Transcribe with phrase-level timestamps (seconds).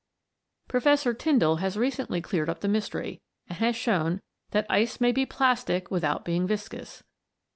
[0.67, 5.27] Professor Tyndall has recently cleared up the mystery, and has shown that ice may be
[5.27, 7.03] plastic without being viscous.